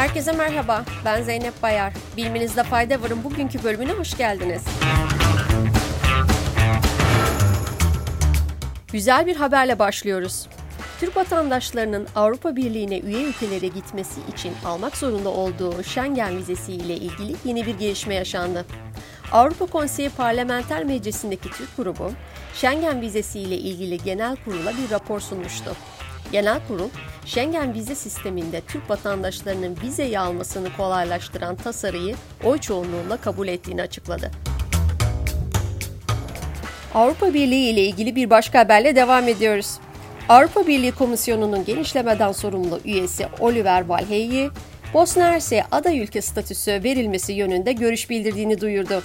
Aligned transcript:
Herkese 0.00 0.32
merhaba, 0.32 0.84
ben 1.04 1.22
Zeynep 1.22 1.62
Bayar. 1.62 1.92
Bilmenizde 2.16 2.62
fayda 2.62 3.02
varın 3.02 3.24
bugünkü 3.24 3.64
bölümüne 3.64 3.92
hoş 3.92 4.16
geldiniz. 4.16 4.62
Güzel 8.92 9.26
bir 9.26 9.36
haberle 9.36 9.78
başlıyoruz. 9.78 10.46
Türk 11.00 11.16
vatandaşlarının 11.16 12.06
Avrupa 12.16 12.56
Birliği'ne 12.56 12.98
üye 12.98 13.22
ülkelere 13.22 13.66
gitmesi 13.66 14.20
için 14.34 14.52
almak 14.64 14.96
zorunda 14.96 15.28
olduğu 15.28 15.82
Schengen 15.82 16.36
vizesi 16.36 16.72
ile 16.72 16.94
ilgili 16.94 17.36
yeni 17.44 17.66
bir 17.66 17.78
gelişme 17.78 18.14
yaşandı. 18.14 18.66
Avrupa 19.32 19.66
Konseyi 19.66 20.10
Parlamenter 20.10 20.84
Meclisi'ndeki 20.84 21.50
Türk 21.50 21.76
grubu, 21.76 22.12
Schengen 22.54 23.00
vizesi 23.00 23.40
ile 23.40 23.56
ilgili 23.56 23.98
genel 23.98 24.36
kurula 24.44 24.72
bir 24.72 24.90
rapor 24.90 25.20
sunmuştu. 25.20 25.76
Genel 26.32 26.60
kurul, 26.68 26.88
Schengen 27.26 27.74
vize 27.74 27.94
sisteminde 27.94 28.60
Türk 28.60 28.90
vatandaşlarının 28.90 29.76
vizeyi 29.82 30.18
almasını 30.18 30.76
kolaylaştıran 30.76 31.56
tasarıyı 31.56 32.14
oy 32.44 32.58
çoğunluğuyla 32.58 33.16
kabul 33.16 33.48
ettiğini 33.48 33.82
açıkladı. 33.82 34.30
Avrupa 36.94 37.34
Birliği 37.34 37.70
ile 37.70 37.82
ilgili 37.84 38.16
bir 38.16 38.30
başka 38.30 38.58
haberle 38.58 38.96
devam 38.96 39.28
ediyoruz. 39.28 39.78
Avrupa 40.28 40.66
Birliği 40.66 40.92
Komisyonu'nun 40.92 41.64
genişlemeden 41.64 42.32
sorumlu 42.32 42.80
üyesi 42.84 43.26
Oliver 43.40 43.84
Valhey'i, 43.84 44.50
Bosna 44.94 45.24
Hersek'e 45.24 45.64
aday 45.72 45.98
ülke 45.98 46.22
statüsü 46.22 46.70
verilmesi 46.70 47.32
yönünde 47.32 47.72
görüş 47.72 48.10
bildirdiğini 48.10 48.60
duyurdu. 48.60 49.02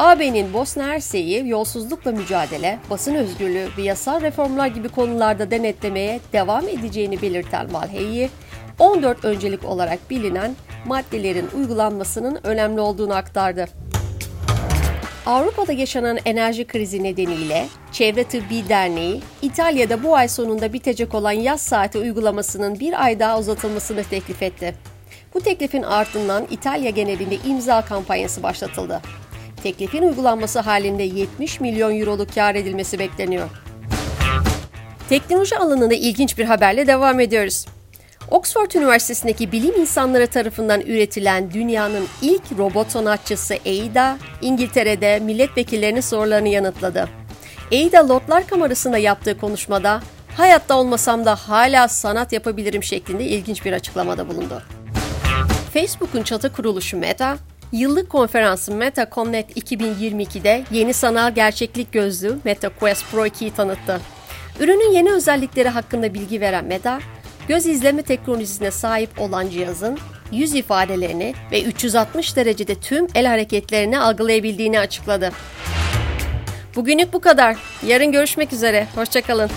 AB'nin 0.00 0.52
Bosna 0.52 0.84
Hersek'i 0.84 1.42
yolsuzlukla 1.46 2.12
mücadele, 2.12 2.78
basın 2.90 3.14
özgürlüğü 3.14 3.68
ve 3.78 3.82
yasal 3.82 4.20
reformlar 4.20 4.66
gibi 4.66 4.88
konularda 4.88 5.50
denetlemeye 5.50 6.20
devam 6.32 6.68
edeceğini 6.68 7.22
belirten 7.22 7.74
Valhey'i, 7.74 8.30
14 8.78 9.24
öncelik 9.24 9.64
olarak 9.64 10.10
bilinen 10.10 10.56
maddelerin 10.86 11.48
uygulanmasının 11.56 12.40
önemli 12.42 12.80
olduğunu 12.80 13.14
aktardı. 13.14 13.66
Avrupa'da 15.26 15.72
yaşanan 15.72 16.18
enerji 16.24 16.66
krizi 16.66 17.02
nedeniyle 17.02 17.68
Çevre 17.92 18.24
Tıbbi 18.24 18.68
Derneği, 18.68 19.20
İtalya'da 19.42 20.02
bu 20.02 20.16
ay 20.16 20.28
sonunda 20.28 20.72
bitecek 20.72 21.14
olan 21.14 21.32
yaz 21.32 21.60
saati 21.60 21.98
uygulamasının 21.98 22.80
bir 22.80 23.04
ay 23.04 23.20
daha 23.20 23.38
uzatılmasını 23.38 24.04
teklif 24.04 24.42
etti. 24.42 24.74
Bu 25.34 25.40
teklifin 25.40 25.82
ardından 25.82 26.46
İtalya 26.50 26.90
genelinde 26.90 27.36
imza 27.36 27.84
kampanyası 27.84 28.42
başlatıldı. 28.42 29.00
Teklifin 29.62 30.02
uygulanması 30.02 30.60
halinde 30.60 31.02
70 31.02 31.60
milyon 31.60 32.00
euroluk 32.00 32.34
kar 32.34 32.54
edilmesi 32.54 32.98
bekleniyor. 32.98 33.48
Teknoloji 35.08 35.58
alanında 35.58 35.94
ilginç 35.94 36.38
bir 36.38 36.44
haberle 36.44 36.86
devam 36.86 37.20
ediyoruz. 37.20 37.66
Oxford 38.30 38.70
Üniversitesi'ndeki 38.70 39.52
bilim 39.52 39.80
insanları 39.80 40.26
tarafından 40.26 40.80
üretilen 40.80 41.50
dünyanın 41.50 42.06
ilk 42.22 42.42
robot 42.58 42.90
sanatçısı 42.90 43.54
Ada, 43.54 44.18
İngiltere'de 44.42 45.18
milletvekillerinin 45.18 46.00
sorularını 46.00 46.48
yanıtladı. 46.48 47.08
Ada 47.72 48.08
Lordlar 48.08 48.46
Kamerası'nda 48.46 48.98
yaptığı 48.98 49.38
konuşmada 49.38 50.00
hayatta 50.36 50.78
olmasam 50.78 51.24
da 51.24 51.36
hala 51.36 51.88
sanat 51.88 52.32
yapabilirim 52.32 52.82
şeklinde 52.82 53.24
ilginç 53.24 53.64
bir 53.64 53.72
açıklamada 53.72 54.28
bulundu. 54.28 54.62
Facebook'un 55.72 56.22
çatı 56.22 56.52
kuruluşu 56.52 56.96
Meta, 56.96 57.36
yıllık 57.72 58.10
konferansı 58.10 58.74
Meta 58.74 59.10
Connect 59.14 59.56
2022'de 59.56 60.64
yeni 60.70 60.94
sanal 60.94 61.34
gerçeklik 61.34 61.92
gözlüğü 61.92 62.38
Meta 62.44 62.68
Quest 62.68 63.04
Pro 63.10 63.26
2'yi 63.26 63.50
tanıttı. 63.50 64.00
Ürünün 64.60 64.92
yeni 64.92 65.12
özellikleri 65.12 65.68
hakkında 65.68 66.14
bilgi 66.14 66.40
veren 66.40 66.64
Meta, 66.64 67.00
göz 67.48 67.66
izleme 67.66 68.02
teknolojisine 68.02 68.70
sahip 68.70 69.20
olan 69.20 69.48
cihazın 69.48 69.98
yüz 70.32 70.54
ifadelerini 70.54 71.34
ve 71.52 71.62
360 71.62 72.36
derecede 72.36 72.74
tüm 72.74 73.06
el 73.14 73.26
hareketlerini 73.26 74.00
algılayabildiğini 74.00 74.80
açıkladı. 74.80 75.32
Bugünlük 76.76 77.12
bu 77.12 77.20
kadar. 77.20 77.56
Yarın 77.86 78.12
görüşmek 78.12 78.52
üzere. 78.52 78.86
Hoşçakalın. 78.94 79.50